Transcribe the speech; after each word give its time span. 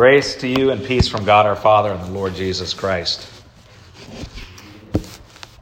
Grace 0.00 0.34
to 0.36 0.48
you 0.48 0.70
and 0.70 0.82
peace 0.82 1.08
from 1.08 1.26
God 1.26 1.44
our 1.44 1.54
Father 1.54 1.92
and 1.92 2.02
the 2.02 2.10
Lord 2.10 2.34
Jesus 2.34 2.72
Christ. 2.72 3.30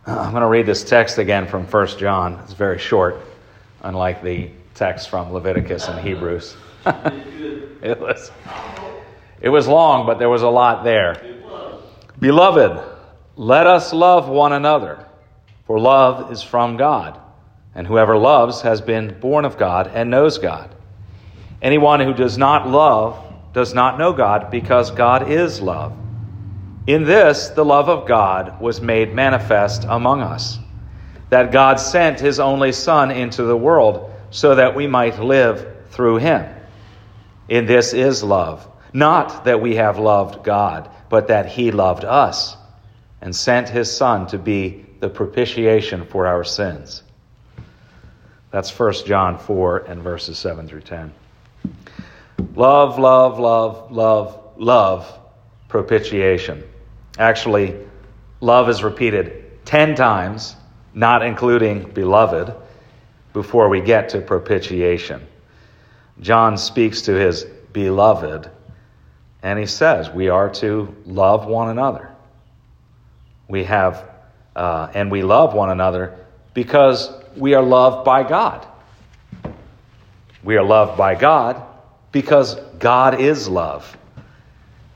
Uh, 0.06 0.16
I'm 0.16 0.30
going 0.30 0.42
to 0.42 0.46
read 0.46 0.64
this 0.64 0.84
text 0.84 1.18
again 1.18 1.48
from 1.48 1.66
1 1.66 1.86
John. 1.98 2.38
It's 2.44 2.52
very 2.52 2.78
short, 2.78 3.20
unlike 3.82 4.22
the 4.22 4.48
text 4.76 5.08
from 5.08 5.32
Leviticus 5.32 5.88
and 5.88 5.98
Hebrews. 5.98 6.56
it, 6.86 7.98
was, 7.98 8.30
it 9.40 9.48
was 9.48 9.66
long, 9.66 10.06
but 10.06 10.20
there 10.20 10.30
was 10.30 10.42
a 10.42 10.48
lot 10.48 10.84
there. 10.84 11.20
Beloved, 12.20 12.80
let 13.34 13.66
us 13.66 13.92
love 13.92 14.28
one 14.28 14.52
another, 14.52 15.04
for 15.66 15.80
love 15.80 16.30
is 16.30 16.44
from 16.44 16.76
God, 16.76 17.20
and 17.74 17.88
whoever 17.88 18.16
loves 18.16 18.60
has 18.60 18.80
been 18.80 19.18
born 19.18 19.44
of 19.44 19.58
God 19.58 19.90
and 19.92 20.08
knows 20.08 20.38
God. 20.38 20.72
Anyone 21.60 21.98
who 21.98 22.14
does 22.14 22.38
not 22.38 22.68
love 22.68 23.24
does 23.52 23.74
not 23.74 23.98
know 23.98 24.12
God 24.12 24.50
because 24.50 24.90
God 24.90 25.30
is 25.30 25.60
love. 25.60 25.92
In 26.86 27.04
this, 27.04 27.48
the 27.48 27.64
love 27.64 27.88
of 27.88 28.06
God 28.06 28.60
was 28.60 28.80
made 28.80 29.14
manifest 29.14 29.84
among 29.88 30.22
us, 30.22 30.58
that 31.30 31.52
God 31.52 31.78
sent 31.78 32.20
his 32.20 32.40
only 32.40 32.72
Son 32.72 33.10
into 33.10 33.42
the 33.42 33.56
world 33.56 34.10
so 34.30 34.54
that 34.54 34.74
we 34.74 34.86
might 34.86 35.18
live 35.18 35.66
through 35.90 36.16
him. 36.16 36.54
In 37.48 37.66
this 37.66 37.92
is 37.92 38.22
love, 38.22 38.66
not 38.92 39.44
that 39.44 39.60
we 39.60 39.76
have 39.76 39.98
loved 39.98 40.44
God, 40.44 40.90
but 41.08 41.28
that 41.28 41.46
he 41.46 41.70
loved 41.70 42.04
us 42.04 42.56
and 43.20 43.34
sent 43.34 43.68
his 43.68 43.94
Son 43.94 44.26
to 44.28 44.38
be 44.38 44.86
the 45.00 45.08
propitiation 45.08 46.06
for 46.06 46.26
our 46.26 46.44
sins. 46.44 47.02
That's 48.50 48.76
1 48.76 48.92
John 49.04 49.38
4 49.38 49.78
and 49.78 50.02
verses 50.02 50.38
7 50.38 50.68
through 50.68 50.80
10. 50.82 51.12
Love, 52.58 52.98
love, 52.98 53.38
love, 53.38 53.92
love, 53.92 54.36
love, 54.56 55.18
propitiation. 55.68 56.64
Actually, 57.16 57.76
love 58.40 58.68
is 58.68 58.82
repeated 58.82 59.64
10 59.64 59.94
times, 59.94 60.56
not 60.92 61.22
including 61.22 61.88
beloved, 61.92 62.52
before 63.32 63.68
we 63.68 63.80
get 63.80 64.08
to 64.08 64.20
propitiation. 64.20 65.24
John 66.18 66.58
speaks 66.58 67.02
to 67.02 67.12
his 67.12 67.44
beloved, 67.72 68.50
and 69.40 69.56
he 69.56 69.66
says 69.66 70.10
we 70.10 70.28
are 70.28 70.50
to 70.54 70.92
love 71.06 71.46
one 71.46 71.68
another. 71.68 72.10
We 73.46 73.62
have, 73.64 74.04
uh, 74.56 74.88
and 74.94 75.12
we 75.12 75.22
love 75.22 75.54
one 75.54 75.70
another 75.70 76.26
because 76.54 77.08
we 77.36 77.54
are 77.54 77.62
loved 77.62 78.04
by 78.04 78.28
God. 78.28 78.66
We 80.42 80.56
are 80.56 80.64
loved 80.64 80.98
by 80.98 81.14
God 81.14 81.67
because 82.12 82.54
God 82.78 83.20
is 83.20 83.48
love. 83.48 83.96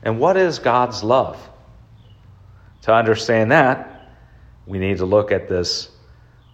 And 0.01 0.19
what 0.19 0.37
is 0.37 0.59
God's 0.59 1.03
love? 1.03 1.37
To 2.83 2.93
understand 2.93 3.51
that, 3.51 4.11
we 4.65 4.79
need 4.79 4.97
to 4.97 5.05
look 5.05 5.31
at 5.31 5.47
this 5.47 5.89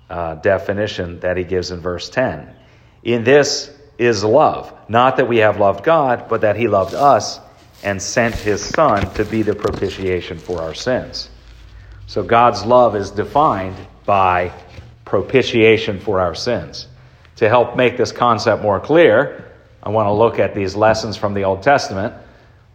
uh, 0.09 0.35
definition 0.35 1.19
that 1.21 1.37
he 1.37 1.43
gives 1.43 1.71
in 1.71 1.79
verse 1.79 2.09
10. 2.09 2.55
In 3.03 3.23
this 3.23 3.71
is 3.97 4.23
love, 4.23 4.73
not 4.87 5.17
that 5.17 5.27
we 5.27 5.37
have 5.37 5.59
loved 5.59 5.83
God, 5.83 6.27
but 6.29 6.41
that 6.41 6.55
he 6.55 6.67
loved 6.67 6.93
us 6.93 7.39
and 7.83 8.01
sent 8.01 8.35
his 8.35 8.63
Son 8.63 9.13
to 9.15 9.25
be 9.25 9.41
the 9.41 9.55
propitiation 9.55 10.37
for 10.37 10.61
our 10.61 10.73
sins. 10.73 11.29
So 12.07 12.23
God's 12.23 12.65
love 12.65 12.95
is 12.95 13.11
defined 13.11 13.75
by 14.05 14.51
propitiation 15.05 15.99
for 15.99 16.19
our 16.19 16.35
sins. 16.35 16.87
To 17.37 17.47
help 17.47 17.75
make 17.75 17.97
this 17.97 18.11
concept 18.11 18.61
more 18.61 18.79
clear, 18.79 19.48
I 19.81 19.89
want 19.89 20.07
to 20.07 20.13
look 20.13 20.39
at 20.39 20.53
these 20.53 20.75
lessons 20.75 21.15
from 21.15 21.33
the 21.33 21.45
Old 21.45 21.63
Testament, 21.63 22.13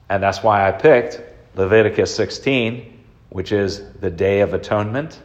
and 0.08 0.22
that's 0.22 0.42
why 0.42 0.66
I 0.66 0.72
picked 0.72 1.20
Leviticus 1.56 2.14
16, 2.14 3.04
which 3.30 3.52
is 3.52 3.90
the 4.00 4.10
Day 4.10 4.40
of 4.40 4.54
Atonement. 4.54 5.20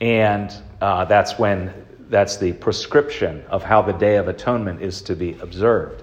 And 0.00 0.52
uh, 0.80 1.04
that's 1.04 1.38
when 1.38 1.72
that's 2.08 2.36
the 2.36 2.52
prescription 2.52 3.42
of 3.48 3.62
how 3.62 3.82
the 3.82 3.92
Day 3.92 4.16
of 4.16 4.28
Atonement 4.28 4.82
is 4.82 5.02
to 5.02 5.16
be 5.16 5.32
observed. 5.40 6.02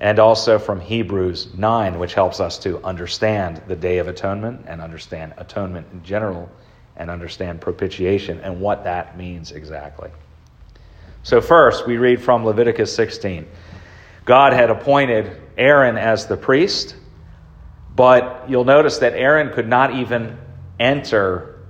And 0.00 0.18
also 0.18 0.58
from 0.58 0.80
Hebrews 0.80 1.54
9, 1.56 1.98
which 1.98 2.14
helps 2.14 2.40
us 2.40 2.58
to 2.60 2.82
understand 2.84 3.60
the 3.66 3.76
Day 3.76 3.98
of 3.98 4.08
Atonement 4.08 4.64
and 4.66 4.80
understand 4.80 5.34
atonement 5.36 5.88
in 5.92 6.02
general 6.04 6.48
and 6.96 7.10
understand 7.10 7.60
propitiation 7.60 8.40
and 8.40 8.60
what 8.60 8.84
that 8.84 9.18
means 9.18 9.52
exactly. 9.52 10.10
So, 11.24 11.40
first, 11.40 11.86
we 11.86 11.96
read 11.96 12.22
from 12.22 12.44
Leviticus 12.44 12.94
16. 12.94 13.46
God 14.28 14.52
had 14.52 14.68
appointed 14.68 15.40
Aaron 15.56 15.96
as 15.96 16.26
the 16.26 16.36
priest, 16.36 16.94
but 17.96 18.44
you'll 18.46 18.66
notice 18.66 18.98
that 18.98 19.14
Aaron 19.14 19.54
could 19.54 19.66
not 19.66 19.94
even 19.94 20.36
enter 20.78 21.60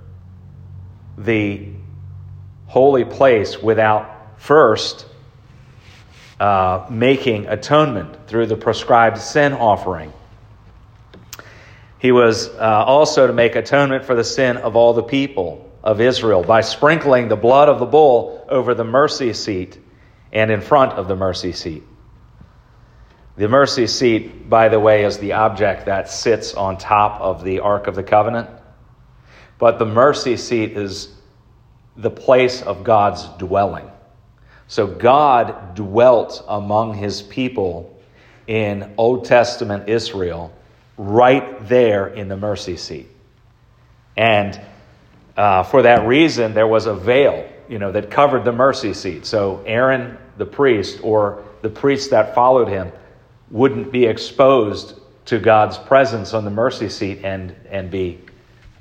the 1.17 1.69
holy 2.67 3.05
place 3.05 3.57
without 3.61 4.41
first 4.41 5.05
uh, 6.41 6.85
making 6.89 7.47
atonement 7.47 8.27
through 8.27 8.47
the 8.47 8.57
prescribed 8.57 9.19
sin 9.19 9.53
offering. 9.53 10.11
He 11.97 12.11
was 12.11 12.49
uh, 12.49 12.59
also 12.59 13.25
to 13.25 13.31
make 13.31 13.55
atonement 13.55 14.03
for 14.03 14.15
the 14.15 14.25
sin 14.25 14.57
of 14.57 14.75
all 14.75 14.93
the 14.93 15.03
people 15.03 15.71
of 15.81 16.01
Israel 16.01 16.43
by 16.43 16.59
sprinkling 16.59 17.29
the 17.29 17.37
blood 17.37 17.69
of 17.69 17.79
the 17.79 17.85
bull 17.85 18.45
over 18.49 18.73
the 18.73 18.83
mercy 18.83 19.31
seat 19.31 19.79
and 20.33 20.51
in 20.51 20.59
front 20.59 20.91
of 20.91 21.07
the 21.07 21.15
mercy 21.15 21.53
seat. 21.53 21.83
The 23.39 23.47
mercy 23.47 23.87
seat, 23.87 24.49
by 24.49 24.67
the 24.67 24.81
way, 24.81 25.05
is 25.05 25.17
the 25.17 25.31
object 25.31 25.85
that 25.85 26.09
sits 26.09 26.55
on 26.55 26.77
top 26.77 27.21
of 27.21 27.41
the 27.41 27.61
Ark 27.61 27.87
of 27.87 27.95
the 27.95 28.03
Covenant. 28.03 28.49
But 29.57 29.79
the 29.79 29.85
mercy 29.85 30.35
seat 30.35 30.75
is 30.75 31.07
the 31.95 32.09
place 32.09 32.61
of 32.61 32.83
God's 32.83 33.23
dwelling. 33.37 33.89
So 34.67 34.87
God 34.87 35.73
dwelt 35.73 36.43
among 36.49 36.95
his 36.95 37.21
people 37.21 37.97
in 38.45 38.93
Old 38.97 39.23
Testament 39.23 39.87
Israel 39.87 40.51
right 40.97 41.65
there 41.65 42.07
in 42.07 42.27
the 42.27 42.35
mercy 42.35 42.75
seat. 42.75 43.07
And 44.17 44.59
uh, 45.37 45.63
for 45.63 45.83
that 45.83 46.05
reason, 46.05 46.53
there 46.55 46.67
was 46.67 46.87
a 46.87 46.93
veil, 46.93 47.49
you 47.69 47.79
know, 47.79 47.93
that 47.93 48.11
covered 48.11 48.43
the 48.43 48.51
mercy 48.51 48.93
seat. 48.93 49.25
So 49.25 49.63
Aaron, 49.65 50.17
the 50.37 50.45
priest, 50.45 50.99
or 51.03 51.45
the 51.61 51.69
priests 51.69 52.09
that 52.09 52.35
followed 52.35 52.67
him, 52.67 52.91
wouldn't 53.51 53.91
be 53.91 54.05
exposed 54.05 54.95
to 55.25 55.39
God's 55.39 55.77
presence 55.77 56.33
on 56.33 56.45
the 56.45 56.51
mercy 56.51 56.89
seat 56.89 57.19
and, 57.23 57.55
and 57.69 57.91
be 57.91 58.19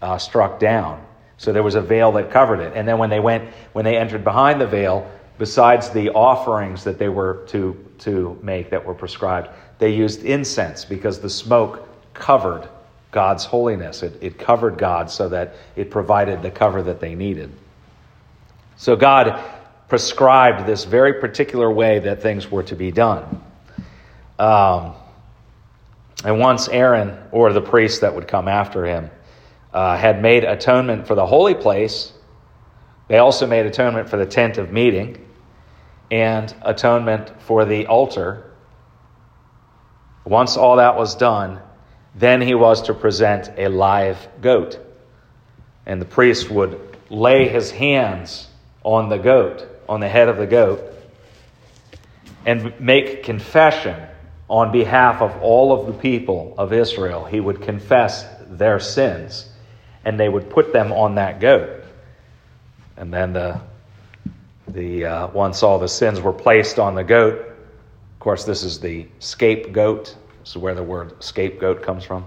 uh, 0.01 0.19
struck 0.19 0.59
down. 0.59 1.05
So 1.37 1.53
there 1.53 1.63
was 1.63 1.75
a 1.75 1.81
veil 1.81 2.13
that 2.13 2.31
covered 2.31 2.61
it. 2.61 2.73
And 2.75 2.87
then 2.87 2.99
when 2.99 3.11
they 3.11 3.21
went, 3.21 3.49
when 3.73 3.85
they 3.85 3.97
entered 3.97 4.25
behind 4.25 4.61
the 4.61 4.67
veil, 4.67 5.11
besides 5.39 5.91
the 5.91 6.11
offerings 6.11 6.85
that 6.85 6.99
they 6.99 7.09
were 7.09 7.45
to, 7.49 7.77
to 7.99 8.39
make 8.43 8.71
that 8.71 8.85
were 8.85 8.95
prescribed, 8.95 9.49
they 9.79 9.95
used 9.95 10.25
incense 10.25 10.85
because 10.85 11.21
the 11.21 11.31
smoke 11.31 11.89
covered 12.13 12.69
God's 13.11 13.45
holiness. 13.45 14.03
It, 14.03 14.19
it 14.21 14.39
covered 14.39 14.79
God 14.79 15.11
so 15.11 15.29
that 15.29 15.55
it 15.77 15.91
provided 15.91 16.43
the 16.43 16.51
cover 16.51 16.83
that 16.83 17.01
they 17.01 17.15
needed. 17.15 17.53
So 18.77 18.97
God 18.97 19.43
prescribed 19.89 20.67
this 20.67 20.85
very 20.85 21.15
particular 21.15 21.71
way 21.71 22.01
that 22.01 22.21
things 22.21 22.51
were 22.51 22.63
to 22.65 22.77
be 22.77 22.91
done. 22.91 23.43
Um, 24.39 24.95
and 26.25 26.39
once 26.39 26.69
Aaron, 26.69 27.17
or 27.33 27.53
the 27.53 27.61
priest 27.61 28.01
that 28.01 28.15
would 28.15 28.29
come 28.29 28.49
after 28.49 28.85
him, 28.85 29.11
uh, 29.73 29.97
had 29.97 30.23
made 30.23 30.45
atonement 30.45 31.07
for 31.07 31.15
the 31.15 31.27
holy 31.27 31.55
place, 31.55 32.13
they 33.09 33.19
also 33.19 33.47
made 33.47 33.67
atonement 33.67 34.09
for 34.09 34.17
the 34.17 34.27
tent 34.27 34.59
of 34.59 34.73
meeting 34.73 35.25
and 36.11 36.55
atonement 36.63 37.41
for 37.43 37.65
the 37.65 37.87
altar. 37.87 38.45
Once 40.25 40.57
all 40.57 40.77
that 40.77 40.97
was 40.97 41.15
done, 41.15 41.61
then 42.15 42.41
he 42.41 42.55
was 42.55 42.83
to 42.83 42.95
present 42.95 43.51
a 43.57 43.69
live 43.69 44.29
goat. 44.41 44.79
And 45.87 46.01
the 46.01 46.07
priest 46.07 46.51
would 46.51 46.97
lay 47.11 47.49
his 47.49 47.71
hands 47.71 48.49
on 48.83 49.09
the 49.09 49.17
goat, 49.19 49.67
on 49.89 50.01
the 50.01 50.09
head 50.09 50.29
of 50.29 50.37
the 50.37 50.47
goat, 50.47 50.83
and 52.45 52.79
make 52.81 53.23
confession 53.23 53.97
on 54.49 54.73
behalf 54.73 55.21
of 55.21 55.43
all 55.43 55.73
of 55.73 55.87
the 55.87 55.93
people 55.93 56.55
of 56.57 56.73
Israel. 56.73 57.25
He 57.25 57.41
would 57.41 57.63
confess 57.63 58.25
their 58.49 58.81
sins, 58.81 59.49
and 60.05 60.19
they 60.19 60.29
would 60.29 60.49
put 60.51 60.73
them 60.73 60.93
on 60.93 61.17
that 61.17 61.41
goat. 61.41 61.85
And 62.97 63.13
then 63.13 63.33
the, 63.33 63.61
the 64.67 65.05
uh, 65.05 65.27
once 65.29 65.63
all 65.63 65.79
the 65.79 65.89
sins 65.89 66.21
were 66.21 66.33
placed 66.33 66.79
on 66.79 66.95
the 66.95 67.05
goat, 67.05 67.41
of 68.19 68.21
course, 68.21 68.45
this 68.45 68.65
is 68.65 68.81
the 68.81 69.07
scapegoat. 69.21 70.17
This 70.41 70.51
is 70.51 70.57
where 70.57 70.75
the 70.75 70.83
word 70.83 71.23
scapegoat 71.23 71.83
comes 71.83 72.05
from. 72.05 72.27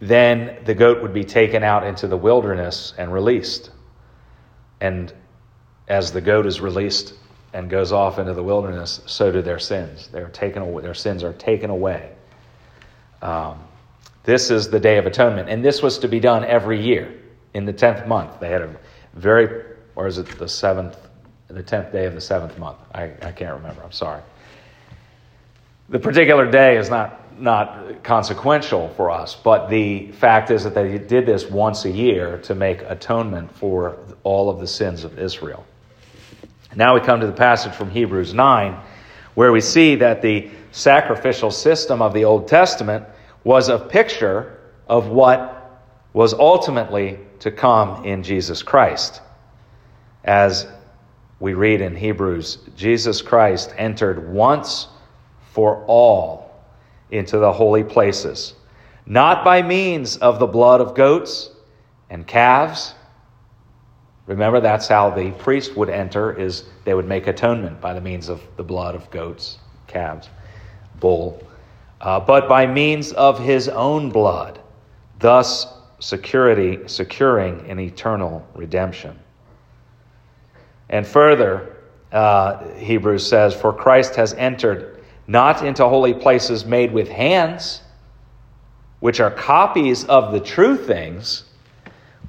Then 0.00 0.58
the 0.64 0.74
goat 0.74 1.02
would 1.02 1.14
be 1.14 1.24
taken 1.24 1.62
out 1.62 1.86
into 1.86 2.06
the 2.06 2.16
wilderness 2.16 2.94
and 2.98 3.12
released. 3.12 3.70
And 4.80 5.12
as 5.88 6.12
the 6.12 6.20
goat 6.20 6.46
is 6.46 6.60
released 6.60 7.14
and 7.52 7.68
goes 7.68 7.92
off 7.92 8.18
into 8.18 8.32
the 8.34 8.42
wilderness, 8.42 9.00
so 9.06 9.30
do 9.30 9.42
their 9.42 9.58
sins. 9.58 10.08
They're 10.10 10.28
taken 10.28 10.62
away, 10.62 10.82
their 10.82 10.94
sins 10.94 11.22
are 11.22 11.32
taken 11.34 11.70
away. 11.70 12.12
Um, 13.20 13.58
this 14.24 14.50
is 14.50 14.70
the 14.70 14.80
Day 14.80 14.98
of 14.98 15.06
Atonement, 15.06 15.48
and 15.48 15.64
this 15.64 15.82
was 15.82 15.98
to 15.98 16.08
be 16.08 16.20
done 16.20 16.44
every 16.44 16.80
year 16.80 17.12
in 17.54 17.64
the 17.64 17.72
tenth 17.72 18.06
month. 18.06 18.40
They 18.40 18.50
had 18.50 18.62
a 18.62 18.74
very, 19.14 19.64
or 19.96 20.06
is 20.06 20.18
it 20.18 20.26
the 20.38 20.48
seventh, 20.48 20.96
the 21.48 21.62
tenth 21.62 21.92
day 21.92 22.06
of 22.06 22.14
the 22.14 22.20
seventh 22.20 22.58
month? 22.58 22.78
I, 22.94 23.10
I 23.22 23.32
can't 23.32 23.54
remember. 23.54 23.82
I'm 23.82 23.92
sorry. 23.92 24.22
The 25.88 25.98
particular 25.98 26.50
day 26.50 26.78
is 26.78 26.88
not 26.88 27.18
not 27.38 28.02
consequential 28.02 28.88
for 28.90 29.10
us, 29.10 29.34
but 29.34 29.68
the 29.68 30.12
fact 30.12 30.50
is 30.50 30.64
that 30.64 30.74
they 30.74 30.98
did 30.98 31.26
this 31.26 31.50
once 31.50 31.84
a 31.84 31.90
year 31.90 32.38
to 32.38 32.54
make 32.54 32.82
atonement 32.82 33.50
for 33.56 33.96
all 34.22 34.50
of 34.50 34.60
the 34.60 34.66
sins 34.66 35.02
of 35.02 35.18
Israel. 35.18 35.64
Now 36.74 36.94
we 36.94 37.00
come 37.00 37.20
to 37.20 37.26
the 37.26 37.32
passage 37.32 37.74
from 37.74 37.90
Hebrews 37.90 38.32
9, 38.32 38.80
where 39.34 39.52
we 39.52 39.60
see 39.60 39.96
that 39.96 40.22
the 40.22 40.50
sacrificial 40.70 41.50
system 41.50 42.00
of 42.00 42.14
the 42.14 42.24
Old 42.24 42.48
Testament 42.48 43.04
was 43.44 43.68
a 43.68 43.78
picture 43.78 44.58
of 44.86 45.08
what 45.08 45.82
was 46.12 46.32
ultimately 46.32 47.18
to 47.40 47.50
come 47.50 48.04
in 48.04 48.22
Jesus 48.22 48.62
Christ. 48.62 49.20
As 50.24 50.66
we 51.40 51.54
read 51.54 51.80
in 51.80 51.96
Hebrews, 51.96 52.58
Jesus 52.76 53.20
Christ 53.20 53.74
entered 53.76 54.32
once 54.32 54.88
for 55.50 55.84
all 55.86 56.54
into 57.10 57.38
the 57.38 57.52
holy 57.52 57.84
places, 57.84 58.54
not 59.04 59.44
by 59.44 59.60
means 59.60 60.16
of 60.16 60.38
the 60.38 60.46
blood 60.46 60.80
of 60.80 60.94
goats 60.94 61.50
and 62.08 62.26
calves. 62.26 62.94
Remember, 64.26 64.60
that's 64.60 64.86
how 64.86 65.10
the 65.10 65.32
priest 65.32 65.76
would 65.76 65.88
enter, 65.88 66.32
is 66.32 66.64
they 66.84 66.94
would 66.94 67.08
make 67.08 67.26
atonement 67.26 67.80
by 67.80 67.92
the 67.92 68.00
means 68.00 68.28
of 68.28 68.40
the 68.56 68.62
blood 68.62 68.94
of 68.94 69.10
goats, 69.10 69.58
calves, 69.88 70.28
bull, 71.00 71.42
uh, 72.00 72.20
but 72.20 72.48
by 72.48 72.66
means 72.66 73.12
of 73.12 73.38
his 73.38 73.68
own 73.68 74.10
blood, 74.10 74.60
thus 75.18 75.66
security, 75.98 76.78
securing 76.86 77.68
an 77.68 77.78
eternal 77.78 78.46
redemption. 78.54 79.18
And 80.88 81.06
further, 81.06 81.76
uh, 82.12 82.68
Hebrews 82.74 83.26
says, 83.26 83.54
For 83.54 83.72
Christ 83.72 84.14
has 84.16 84.34
entered 84.34 85.02
not 85.26 85.64
into 85.64 85.88
holy 85.88 86.12
places 86.12 86.64
made 86.64 86.92
with 86.92 87.08
hands, 87.08 87.82
which 89.00 89.20
are 89.20 89.30
copies 89.30 90.04
of 90.04 90.32
the 90.32 90.40
true 90.40 90.76
things, 90.76 91.44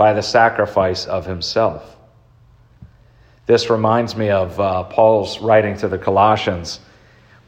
by 0.00 0.14
the 0.14 0.22
sacrifice 0.22 1.04
of 1.04 1.26
himself. 1.26 1.98
This 3.44 3.68
reminds 3.68 4.16
me 4.16 4.30
of 4.30 4.58
uh, 4.58 4.84
Paul's 4.84 5.40
writing 5.40 5.76
to 5.76 5.88
the 5.88 5.98
Colossians 5.98 6.80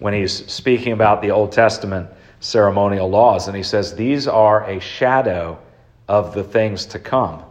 when 0.00 0.12
he's 0.12 0.52
speaking 0.52 0.93
about 0.93 1.22
the 1.22 1.31
Old 1.31 1.50
Testament 1.50 2.10
ceremonial 2.40 3.08
laws. 3.08 3.49
And 3.49 3.56
he 3.56 3.62
says, 3.62 3.94
These 3.94 4.28
are 4.28 4.69
a 4.69 4.81
shadow 4.81 5.58
of 6.08 6.34
the 6.34 6.44
things 6.44 6.84
to 6.84 6.99
come, 6.99 7.43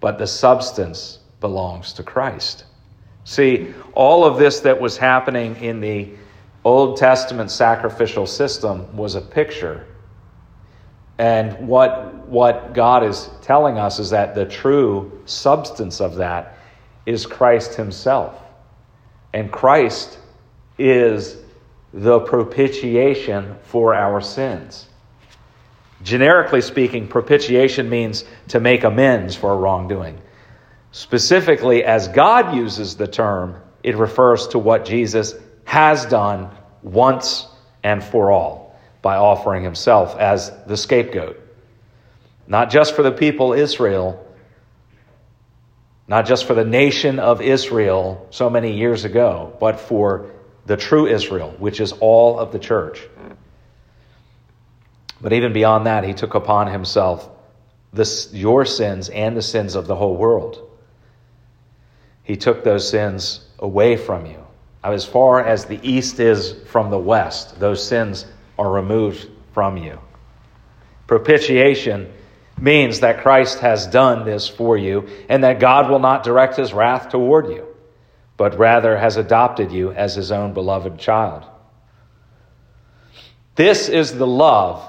but 0.00 0.16
the 0.16 0.26
substance 0.26 1.18
belongs 1.40 1.92
to 1.92 2.02
Christ. 2.02 2.64
See, 3.24 3.74
all 3.92 4.24
of 4.24 4.38
this 4.38 4.60
that 4.60 4.80
was 4.80 4.96
happening 4.96 5.56
in 5.56 5.78
the 5.82 6.08
Old 6.64 6.96
Testament 6.96 7.50
sacrificial 7.50 8.26
system 8.26 8.96
was 8.96 9.14
a 9.14 9.20
picture. 9.20 9.91
And 11.22 11.68
what, 11.68 12.26
what 12.26 12.74
God 12.74 13.04
is 13.04 13.30
telling 13.42 13.78
us 13.78 14.00
is 14.00 14.10
that 14.10 14.34
the 14.34 14.44
true 14.44 15.22
substance 15.24 16.00
of 16.00 16.16
that 16.16 16.58
is 17.06 17.26
Christ 17.26 17.76
Himself. 17.76 18.34
And 19.32 19.52
Christ 19.52 20.18
is 20.80 21.36
the 21.94 22.18
propitiation 22.18 23.54
for 23.62 23.94
our 23.94 24.20
sins. 24.20 24.88
Generically 26.02 26.60
speaking, 26.60 27.06
propitiation 27.06 27.88
means 27.88 28.24
to 28.48 28.58
make 28.58 28.82
amends 28.82 29.36
for 29.36 29.56
wrongdoing. 29.56 30.20
Specifically, 30.90 31.84
as 31.84 32.08
God 32.08 32.56
uses 32.56 32.96
the 32.96 33.06
term, 33.06 33.62
it 33.84 33.94
refers 33.96 34.48
to 34.48 34.58
what 34.58 34.84
Jesus 34.84 35.36
has 35.66 36.04
done 36.04 36.50
once 36.82 37.46
and 37.84 38.02
for 38.02 38.32
all 38.32 38.61
by 39.02 39.16
offering 39.16 39.64
himself 39.64 40.16
as 40.16 40.52
the 40.66 40.76
scapegoat. 40.76 41.38
Not 42.46 42.70
just 42.70 42.94
for 42.94 43.02
the 43.02 43.12
people 43.12 43.52
Israel, 43.52 44.24
not 46.08 46.26
just 46.26 46.46
for 46.46 46.54
the 46.54 46.64
nation 46.64 47.18
of 47.18 47.40
Israel 47.40 48.26
so 48.30 48.48
many 48.48 48.76
years 48.76 49.04
ago, 49.04 49.56
but 49.60 49.80
for 49.80 50.30
the 50.66 50.76
true 50.76 51.06
Israel, 51.06 51.54
which 51.58 51.80
is 51.80 51.92
all 51.92 52.38
of 52.38 52.52
the 52.52 52.58
church. 52.58 53.00
But 55.20 55.32
even 55.32 55.52
beyond 55.52 55.86
that, 55.86 56.04
he 56.04 56.14
took 56.14 56.34
upon 56.34 56.66
himself 56.66 57.28
this, 57.92 58.32
your 58.32 58.64
sins 58.64 59.08
and 59.08 59.36
the 59.36 59.42
sins 59.42 59.74
of 59.74 59.86
the 59.86 59.94
whole 59.94 60.16
world. 60.16 60.68
He 62.24 62.36
took 62.36 62.64
those 62.64 62.88
sins 62.88 63.44
away 63.58 63.96
from 63.96 64.26
you. 64.26 64.44
As 64.84 65.04
far 65.04 65.44
as 65.44 65.64
the 65.64 65.78
east 65.82 66.18
is 66.18 66.54
from 66.66 66.90
the 66.90 66.98
west, 66.98 67.60
those 67.60 67.86
sins 67.86 68.26
are 68.58 68.70
removed 68.70 69.28
from 69.52 69.76
you. 69.76 69.98
Propitiation 71.06 72.12
means 72.58 73.00
that 73.00 73.22
Christ 73.22 73.58
has 73.60 73.86
done 73.86 74.24
this 74.24 74.48
for 74.48 74.76
you 74.76 75.08
and 75.28 75.44
that 75.44 75.60
God 75.60 75.90
will 75.90 75.98
not 75.98 76.22
direct 76.22 76.56
his 76.56 76.72
wrath 76.72 77.08
toward 77.10 77.48
you 77.48 77.72
but 78.42 78.58
rather 78.58 78.96
has 78.96 79.16
adopted 79.16 79.70
you 79.70 79.92
as 79.92 80.16
his 80.16 80.32
own 80.32 80.52
beloved 80.52 80.98
child. 80.98 81.44
This 83.54 83.88
is 83.88 84.12
the 84.14 84.26
love 84.26 84.82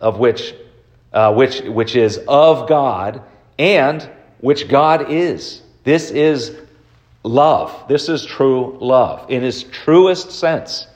of 0.00 0.18
which, 0.18 0.54
uh, 1.12 1.34
which, 1.34 1.62
which 1.62 1.96
is 1.96 2.20
of 2.28 2.68
God 2.68 3.22
and 3.58 4.08
which 4.38 4.68
God 4.68 5.10
is. 5.10 5.62
This 5.82 6.12
is 6.12 6.56
love. 7.24 7.88
This 7.88 8.08
is 8.08 8.24
true 8.24 8.78
love 8.80 9.30
in 9.30 9.42
its 9.42 9.64
truest 9.64 10.30
sense. 10.30 10.86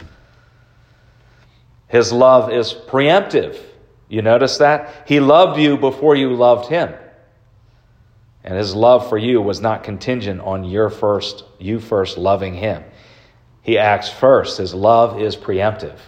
His 1.90 2.12
love 2.12 2.52
is 2.52 2.72
preemptive. 2.72 3.60
You 4.08 4.22
notice 4.22 4.58
that? 4.58 5.04
He 5.06 5.18
loved 5.18 5.60
you 5.60 5.76
before 5.76 6.14
you 6.14 6.34
loved 6.34 6.68
him. 6.68 6.94
And 8.44 8.56
his 8.56 8.74
love 8.74 9.08
for 9.08 9.18
you 9.18 9.42
was 9.42 9.60
not 9.60 9.82
contingent 9.82 10.40
on 10.40 10.64
your 10.64 10.88
first, 10.88 11.44
you 11.58 11.80
first 11.80 12.16
loving 12.16 12.54
him. 12.54 12.84
He 13.62 13.76
acts 13.76 14.08
first. 14.08 14.58
His 14.58 14.72
love 14.72 15.20
is 15.20 15.36
preemptive. 15.36 15.98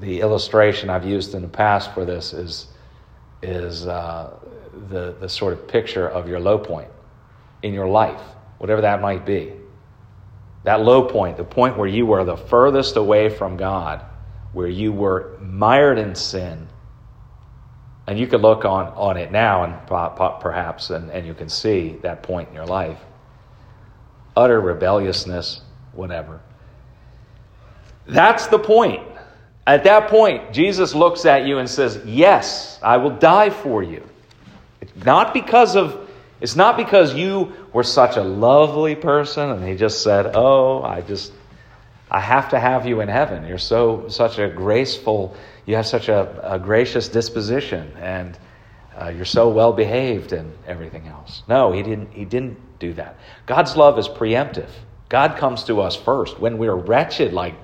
The 0.00 0.20
illustration 0.20 0.88
I've 0.88 1.06
used 1.06 1.34
in 1.34 1.42
the 1.42 1.48
past 1.48 1.92
for 1.92 2.06
this 2.06 2.32
is, 2.32 2.68
is 3.42 3.86
uh, 3.86 4.38
the, 4.88 5.16
the 5.20 5.28
sort 5.28 5.52
of 5.52 5.68
picture 5.68 6.08
of 6.08 6.28
your 6.28 6.40
low 6.40 6.58
point 6.58 6.88
in 7.62 7.74
your 7.74 7.88
life, 7.88 8.22
whatever 8.56 8.80
that 8.80 9.02
might 9.02 9.26
be. 9.26 9.52
That 10.64 10.80
low 10.80 11.08
point, 11.08 11.36
the 11.36 11.44
point 11.44 11.76
where 11.76 11.88
you 11.88 12.06
were 12.06 12.24
the 12.24 12.36
furthest 12.36 12.96
away 12.96 13.28
from 13.28 13.56
God, 13.56 14.04
where 14.52 14.68
you 14.68 14.92
were 14.92 15.38
mired 15.40 15.98
in 15.98 16.14
sin, 16.14 16.68
and 18.06 18.18
you 18.18 18.26
could 18.26 18.40
look 18.40 18.64
on, 18.64 18.88
on 18.88 19.16
it 19.16 19.30
now 19.30 19.64
and 19.64 19.86
perhaps 20.40 20.90
and, 20.90 21.10
and 21.10 21.26
you 21.26 21.34
can 21.34 21.48
see 21.48 21.96
that 22.02 22.22
point 22.22 22.48
in 22.48 22.54
your 22.54 22.66
life. 22.66 22.98
Utter 24.36 24.60
rebelliousness, 24.60 25.62
whatever. 25.92 26.40
That's 28.06 28.46
the 28.48 28.58
point. 28.58 29.02
At 29.66 29.84
that 29.84 30.08
point, 30.08 30.52
Jesus 30.52 30.94
looks 30.94 31.24
at 31.24 31.46
you 31.46 31.58
and 31.58 31.70
says, 31.70 32.00
Yes, 32.04 32.78
I 32.82 32.96
will 32.96 33.16
die 33.16 33.50
for 33.50 33.82
you. 33.82 34.08
Not 35.04 35.32
because 35.32 35.76
of 35.76 36.10
it's 36.42 36.56
not 36.56 36.76
because 36.76 37.14
you 37.14 37.52
were 37.72 37.84
such 37.84 38.16
a 38.16 38.22
lovely 38.22 38.94
person 38.94 39.50
and 39.50 39.66
he 39.66 39.76
just 39.76 40.02
said, 40.02 40.32
Oh, 40.34 40.82
I 40.82 41.00
just 41.00 41.32
I 42.10 42.20
have 42.20 42.50
to 42.50 42.60
have 42.60 42.86
you 42.86 43.00
in 43.00 43.08
heaven. 43.08 43.46
You're 43.46 43.56
so 43.56 44.08
such 44.08 44.38
a 44.38 44.48
graceful 44.48 45.34
you 45.64 45.76
have 45.76 45.86
such 45.86 46.08
a, 46.08 46.54
a 46.54 46.58
gracious 46.58 47.08
disposition 47.08 47.92
and 47.98 48.36
uh, 49.00 49.08
you're 49.08 49.24
so 49.24 49.48
well 49.48 49.72
behaved 49.72 50.32
and 50.32 50.52
everything 50.66 51.06
else. 51.06 51.42
No, 51.48 51.72
he 51.72 51.82
didn't, 51.82 52.12
he 52.12 52.24
didn't 52.24 52.58
do 52.78 52.92
that. 52.94 53.16
God's 53.46 53.76
love 53.76 53.98
is 53.98 54.08
preemptive. 54.08 54.68
God 55.08 55.36
comes 55.36 55.64
to 55.64 55.80
us 55.80 55.96
first 55.96 56.38
when 56.38 56.58
we're 56.58 56.74
wretched, 56.74 57.32
like 57.32 57.54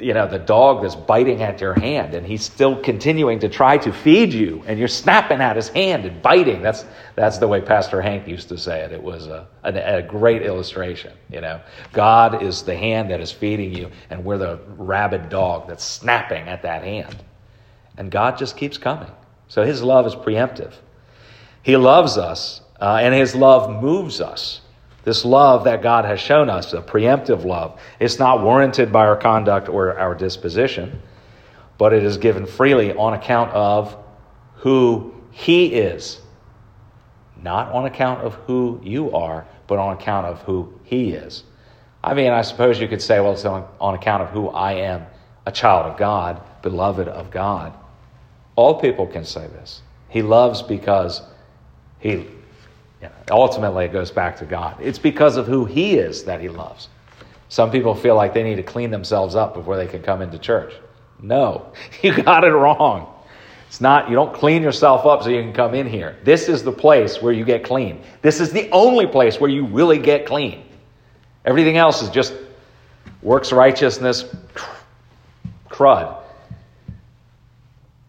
you 0.00 0.14
know, 0.14 0.26
the 0.26 0.38
dog 0.38 0.82
that's 0.82 0.94
biting 0.94 1.42
at 1.42 1.60
your 1.60 1.74
hand 1.74 2.14
and 2.14 2.26
he's 2.26 2.42
still 2.42 2.80
continuing 2.80 3.38
to 3.40 3.48
try 3.48 3.78
to 3.78 3.92
feed 3.92 4.32
you 4.32 4.62
and 4.66 4.78
you're 4.78 4.88
snapping 4.88 5.40
at 5.40 5.56
his 5.56 5.68
hand 5.68 6.04
and 6.04 6.20
biting. 6.22 6.62
That's, 6.62 6.84
that's 7.14 7.38
the 7.38 7.46
way 7.46 7.60
Pastor 7.60 8.00
Hank 8.00 8.26
used 8.26 8.48
to 8.48 8.58
say 8.58 8.80
it. 8.80 8.92
It 8.92 9.02
was 9.02 9.26
a, 9.26 9.46
a, 9.64 9.98
a 9.98 10.02
great 10.02 10.42
illustration, 10.42 11.12
you 11.30 11.40
know. 11.40 11.60
God 11.92 12.42
is 12.42 12.62
the 12.62 12.76
hand 12.76 13.10
that 13.10 13.20
is 13.20 13.30
feeding 13.30 13.74
you 13.74 13.90
and 14.10 14.24
we're 14.24 14.38
the 14.38 14.58
rabid 14.76 15.28
dog 15.28 15.68
that's 15.68 15.84
snapping 15.84 16.48
at 16.48 16.62
that 16.62 16.82
hand. 16.82 17.16
And 17.96 18.10
God 18.10 18.38
just 18.38 18.56
keeps 18.56 18.78
coming. 18.78 19.10
So 19.48 19.64
his 19.64 19.82
love 19.82 20.06
is 20.06 20.14
preemptive. 20.14 20.72
He 21.62 21.76
loves 21.76 22.16
us 22.16 22.62
uh, 22.80 22.98
and 23.00 23.14
his 23.14 23.34
love 23.34 23.82
moves 23.82 24.20
us. 24.20 24.62
This 25.04 25.24
love 25.24 25.64
that 25.64 25.82
God 25.82 26.04
has 26.04 26.20
shown 26.20 26.50
us, 26.50 26.72
a 26.72 26.82
preemptive 26.82 27.44
love, 27.44 27.80
it's 27.98 28.18
not 28.18 28.42
warranted 28.42 28.92
by 28.92 29.06
our 29.06 29.16
conduct 29.16 29.68
or 29.68 29.98
our 29.98 30.14
disposition, 30.14 31.00
but 31.78 31.92
it 31.92 32.04
is 32.04 32.18
given 32.18 32.44
freely 32.44 32.92
on 32.92 33.14
account 33.14 33.50
of 33.52 33.96
who 34.56 35.14
He 35.30 35.66
is. 35.74 36.20
Not 37.42 37.72
on 37.72 37.86
account 37.86 38.20
of 38.20 38.34
who 38.34 38.80
you 38.82 39.12
are, 39.12 39.46
but 39.66 39.78
on 39.78 39.94
account 39.94 40.26
of 40.26 40.42
who 40.42 40.74
He 40.84 41.12
is. 41.12 41.44
I 42.04 42.12
mean, 42.14 42.30
I 42.30 42.42
suppose 42.42 42.78
you 42.78 42.88
could 42.88 43.02
say, 43.02 43.20
well, 43.20 43.32
it's 43.32 43.44
on, 43.44 43.66
on 43.80 43.94
account 43.94 44.22
of 44.22 44.28
who 44.30 44.48
I 44.48 44.72
am, 44.72 45.06
a 45.46 45.52
child 45.52 45.86
of 45.86 45.98
God, 45.98 46.42
beloved 46.60 47.08
of 47.08 47.30
God. 47.30 47.72
All 48.56 48.80
people 48.80 49.06
can 49.06 49.24
say 49.24 49.46
this. 49.46 49.80
He 50.10 50.20
loves 50.20 50.60
because 50.60 51.22
He 51.98 52.26
yeah, 53.02 53.10
ultimately, 53.30 53.86
it 53.86 53.92
goes 53.92 54.10
back 54.10 54.36
to 54.38 54.44
God. 54.44 54.76
It's 54.80 54.98
because 54.98 55.36
of 55.36 55.46
who 55.46 55.64
He 55.64 55.94
is 55.94 56.24
that 56.24 56.40
He 56.40 56.48
loves. 56.48 56.88
Some 57.48 57.70
people 57.70 57.94
feel 57.94 58.14
like 58.14 58.34
they 58.34 58.42
need 58.42 58.56
to 58.56 58.62
clean 58.62 58.90
themselves 58.90 59.34
up 59.34 59.54
before 59.54 59.76
they 59.76 59.86
can 59.86 60.02
come 60.02 60.22
into 60.22 60.38
church. 60.38 60.74
No, 61.20 61.72
you 62.02 62.22
got 62.22 62.44
it 62.44 62.52
wrong. 62.52 63.14
It's 63.66 63.80
not, 63.80 64.08
you 64.08 64.16
don't 64.16 64.34
clean 64.34 64.62
yourself 64.62 65.06
up 65.06 65.22
so 65.22 65.28
you 65.28 65.42
can 65.42 65.52
come 65.52 65.74
in 65.74 65.86
here. 65.86 66.16
This 66.24 66.48
is 66.48 66.64
the 66.64 66.72
place 66.72 67.22
where 67.22 67.32
you 67.32 67.44
get 67.44 67.62
clean. 67.62 68.02
This 68.20 68.40
is 68.40 68.50
the 68.50 68.68
only 68.70 69.06
place 69.06 69.40
where 69.40 69.48
you 69.48 69.64
really 69.64 69.98
get 69.98 70.26
clean. 70.26 70.64
Everything 71.44 71.76
else 71.76 72.02
is 72.02 72.10
just 72.10 72.34
works 73.22 73.52
righteousness 73.52 74.24
crud. 75.68 76.16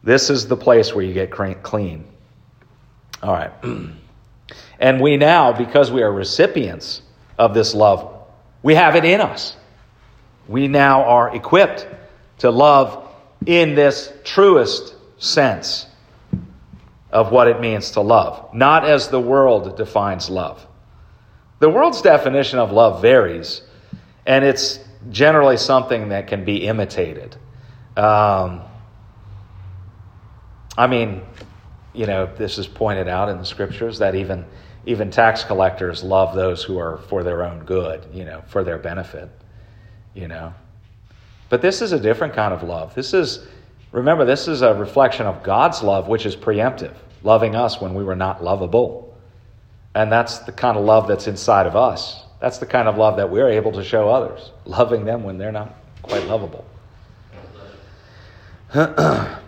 This 0.03 0.29
is 0.31 0.47
the 0.47 0.57
place 0.57 0.95
where 0.95 1.05
you 1.05 1.13
get 1.13 1.31
clean. 1.31 2.05
All 3.21 3.33
right. 3.33 3.51
And 4.79 4.99
we 5.01 5.17
now, 5.17 5.51
because 5.53 5.91
we 5.91 6.01
are 6.01 6.11
recipients 6.11 7.01
of 7.37 7.53
this 7.53 7.73
love, 7.73 8.13
we 8.63 8.75
have 8.75 8.95
it 8.95 9.05
in 9.05 9.21
us. 9.21 9.55
We 10.47 10.67
now 10.67 11.03
are 11.03 11.35
equipped 11.35 11.87
to 12.39 12.49
love 12.51 13.07
in 13.45 13.75
this 13.75 14.11
truest 14.23 14.95
sense 15.17 15.87
of 17.11 17.31
what 17.31 17.47
it 17.47 17.59
means 17.59 17.91
to 17.91 18.01
love, 18.01 18.53
not 18.53 18.85
as 18.85 19.09
the 19.09 19.19
world 19.19 19.77
defines 19.77 20.29
love. 20.29 20.65
The 21.59 21.69
world's 21.69 22.01
definition 22.01 22.57
of 22.57 22.71
love 22.71 23.01
varies, 23.01 23.61
and 24.25 24.43
it's 24.43 24.79
generally 25.09 25.57
something 25.57 26.09
that 26.09 26.27
can 26.27 26.45
be 26.45 26.65
imitated. 26.65 27.35
Um, 27.97 28.61
I 30.77 30.87
mean, 30.87 31.21
you 31.93 32.05
know, 32.05 32.25
this 32.37 32.57
is 32.57 32.67
pointed 32.67 33.07
out 33.07 33.29
in 33.29 33.37
the 33.37 33.45
scriptures 33.45 33.99
that 33.99 34.15
even 34.15 34.45
even 34.85 35.11
tax 35.11 35.43
collectors 35.43 36.03
love 36.03 36.35
those 36.35 36.63
who 36.63 36.77
are 36.79 36.97
for 36.97 37.23
their 37.23 37.43
own 37.43 37.63
good, 37.65 38.03
you 38.13 38.25
know, 38.25 38.41
for 38.47 38.63
their 38.63 38.79
benefit, 38.79 39.29
you 40.15 40.27
know. 40.27 40.53
But 41.49 41.61
this 41.61 41.81
is 41.81 41.91
a 41.91 41.99
different 41.99 42.33
kind 42.33 42.53
of 42.53 42.63
love. 42.63 42.95
This 42.95 43.13
is, 43.13 43.45
remember, 43.91 44.25
this 44.25 44.47
is 44.47 44.61
a 44.61 44.73
reflection 44.73 45.25
of 45.25 45.43
God's 45.43 45.83
love, 45.83 46.07
which 46.07 46.25
is 46.25 46.35
preemptive, 46.35 46.95
loving 47.23 47.55
us 47.55 47.79
when 47.79 47.93
we 47.93 48.03
were 48.03 48.15
not 48.15 48.43
lovable. 48.43 49.15
And 49.93 50.11
that's 50.11 50.39
the 50.39 50.51
kind 50.51 50.77
of 50.77 50.85
love 50.85 51.07
that's 51.07 51.27
inside 51.27 51.67
of 51.67 51.75
us. 51.75 52.23
That's 52.39 52.57
the 52.57 52.65
kind 52.65 52.87
of 52.87 52.97
love 52.97 53.17
that 53.17 53.29
we're 53.29 53.49
able 53.49 53.73
to 53.73 53.83
show 53.83 54.09
others, 54.09 54.51
loving 54.65 55.05
them 55.05 55.23
when 55.23 55.37
they're 55.37 55.51
not 55.51 55.75
quite 56.01 56.25
lovable. 56.25 56.65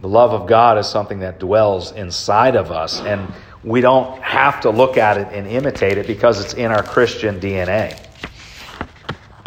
The 0.00 0.08
love 0.08 0.32
of 0.32 0.46
God 0.46 0.78
is 0.78 0.88
something 0.88 1.18
that 1.20 1.38
dwells 1.38 1.92
inside 1.92 2.56
of 2.56 2.72
us, 2.72 3.00
and 3.00 3.30
we 3.62 3.82
don't 3.82 4.20
have 4.22 4.60
to 4.62 4.70
look 4.70 4.96
at 4.96 5.18
it 5.18 5.28
and 5.30 5.46
imitate 5.46 5.98
it 5.98 6.06
because 6.06 6.42
it's 6.42 6.54
in 6.54 6.70
our 6.70 6.82
Christian 6.82 7.38
DNA. 7.38 8.00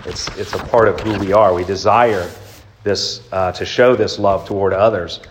It's, 0.06 0.28
it's 0.38 0.54
a 0.54 0.60
part 0.60 0.88
of 0.88 1.00
who 1.00 1.18
we 1.18 1.34
are. 1.34 1.56
We 1.56 1.64
desire 1.64 2.30
this 2.84 3.22
uh, 3.32 3.52
to 3.54 3.66
show 3.66 3.96
this 3.96 4.20
love 4.20 4.46
toward 4.46 4.74
others, 4.74 5.22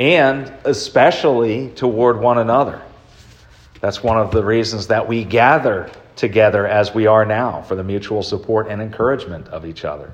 and 0.00 0.50
especially 0.64 1.68
toward 1.70 2.18
one 2.18 2.38
another. 2.38 2.80
That's 3.82 4.02
one 4.02 4.16
of 4.16 4.30
the 4.30 4.42
reasons 4.42 4.86
that 4.86 5.06
we 5.06 5.24
gather 5.24 5.90
together 6.16 6.66
as 6.66 6.94
we 6.94 7.06
are 7.06 7.26
now 7.26 7.60
for 7.60 7.74
the 7.74 7.84
mutual 7.84 8.22
support 8.22 8.68
and 8.68 8.80
encouragement 8.80 9.48
of 9.48 9.66
each 9.66 9.84
other. 9.84 10.12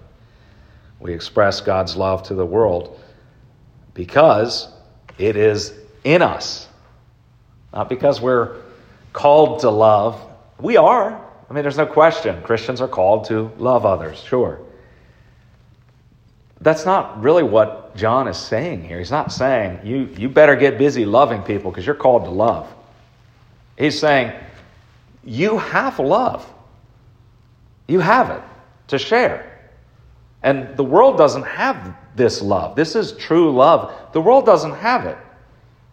We 0.99 1.13
express 1.13 1.61
God's 1.61 1.95
love 1.95 2.25
to 2.25 2.35
the 2.35 2.47
world 2.47 2.99
because 3.99 4.69
it 5.19 5.35
is 5.35 5.75
in 6.05 6.23
us. 6.23 6.69
Not 7.73 7.89
because 7.89 8.21
we're 8.21 8.55
called 9.13 9.63
to 9.63 9.71
love. 9.71 10.25
We 10.61 10.77
are. 10.77 11.21
I 11.51 11.53
mean, 11.53 11.65
there's 11.65 11.77
no 11.77 11.85
question. 11.85 12.41
Christians 12.43 12.81
are 12.81 12.87
called 12.87 13.25
to 13.25 13.51
love 13.59 13.85
others, 13.85 14.21
sure. 14.21 14.61
That's 16.61 16.87
not 16.87 17.21
really 17.21 17.43
what 17.43 17.97
John 17.97 18.29
is 18.29 18.37
saying 18.37 18.85
here. 18.85 18.99
He's 19.01 19.11
not 19.11 19.33
saying, 19.33 19.81
you, 19.83 20.09
you 20.17 20.29
better 20.29 20.55
get 20.55 20.79
busy 20.79 21.05
loving 21.05 21.43
people 21.43 21.73
because 21.73 21.85
you're 21.85 21.97
called 21.97 22.23
to 22.27 22.31
love. 22.31 22.73
He's 23.77 23.99
saying, 23.99 24.33
you 25.25 25.59
have 25.59 25.99
love. 25.99 26.49
You 27.89 27.99
have 27.99 28.31
it 28.31 28.43
to 28.89 28.99
share. 28.99 29.61
And 30.45 30.77
the 30.77 30.85
world 30.85 31.19
doesn't 31.19 31.47
have 31.47 31.97
this 32.19 32.43
love. 32.43 32.77
This 32.77 32.95
is 32.95 33.13
true 33.13 33.51
love. 33.53 34.13
The 34.13 34.21
world 34.21 34.45
doesn't 34.45 34.75
have 34.75 35.07
it 35.07 35.17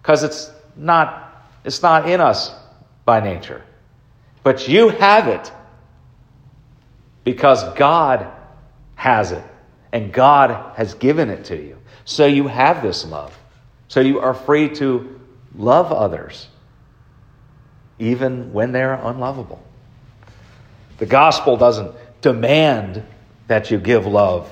because 0.01 0.24
it's 0.24 0.51
not, 0.75 1.48
it's 1.63 1.82
not 1.82 2.10
in 2.10 2.20
us 2.20 2.53
by 3.05 3.22
nature. 3.22 3.63
But 4.44 4.67
you 4.67 4.89
have 4.89 5.27
it 5.27 5.51
because 7.24 7.63
God 7.75 8.32
has 8.96 9.32
it 9.32 9.44
and 9.94 10.12
God 10.12 10.75
has 10.75 10.94
given 10.96 11.29
it 11.29 11.46
to 11.46 11.55
you. 11.55 11.77
So 12.03 12.25
you 12.25 12.48
have 12.48 12.82
this 12.82 13.05
love. 13.05 13.38
So 13.88 14.01
you 14.01 14.20
are 14.20 14.34
free 14.34 14.70
to 14.75 15.20
love 15.55 15.91
others 15.91 16.48
even 17.98 18.51
when 18.51 18.72
they're 18.72 18.96
unlovable. 18.96 19.63
The 20.98 21.05
gospel 21.05 21.58
doesn't 21.58 21.96
demand 22.22 23.03
that 23.48 23.72
you 23.72 23.79
give 23.79 24.05
love 24.05 24.51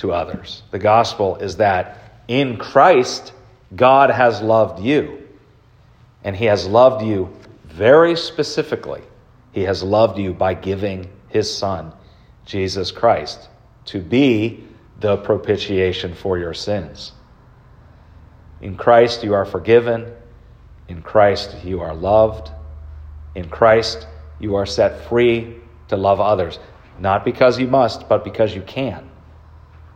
to 0.00 0.12
others. 0.12 0.62
The 0.70 0.78
gospel 0.78 1.36
is 1.36 1.58
that 1.58 1.98
in 2.26 2.56
Christ, 2.56 3.32
God 3.74 4.10
has 4.10 4.40
loved 4.40 4.82
you. 4.82 5.28
And 6.24 6.34
He 6.34 6.46
has 6.46 6.66
loved 6.66 7.04
you 7.04 7.34
very 7.64 8.16
specifically. 8.16 9.02
He 9.52 9.62
has 9.62 9.82
loved 9.82 10.18
you 10.18 10.32
by 10.32 10.54
giving 10.54 11.10
His 11.28 11.54
Son, 11.54 11.92
Jesus 12.46 12.90
Christ, 12.90 13.48
to 13.86 14.00
be 14.00 14.64
the 15.00 15.18
propitiation 15.18 16.14
for 16.14 16.38
your 16.38 16.54
sins. 16.54 17.12
In 18.60 18.76
Christ, 18.76 19.22
you 19.22 19.34
are 19.34 19.46
forgiven. 19.46 20.12
In 20.88 21.02
Christ, 21.02 21.56
you 21.64 21.80
are 21.80 21.94
loved. 21.94 22.50
In 23.34 23.48
Christ, 23.48 24.06
you 24.38 24.56
are 24.56 24.66
set 24.66 25.08
free 25.08 25.56
to 25.88 25.96
love 25.96 26.20
others, 26.20 26.58
not 26.98 27.24
because 27.24 27.58
you 27.58 27.66
must, 27.66 28.08
but 28.08 28.24
because 28.24 28.54
you 28.54 28.62
can 28.62 29.09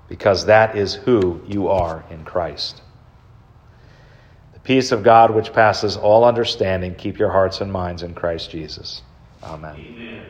because 0.08 0.46
that 0.46 0.76
is 0.76 0.94
who 0.94 1.40
you 1.46 1.68
are 1.68 2.04
in 2.10 2.24
Christ. 2.24 2.82
The 4.52 4.60
peace 4.60 4.92
of 4.92 5.02
God, 5.02 5.34
which 5.34 5.52
passes 5.52 5.96
all 5.96 6.24
understanding, 6.24 6.94
keep 6.94 7.18
your 7.18 7.30
hearts 7.30 7.60
and 7.60 7.72
minds 7.72 8.02
in 8.02 8.14
Christ 8.14 8.50
Jesus. 8.50 9.02
Amen. 9.42 9.76
Amen. 9.76 10.24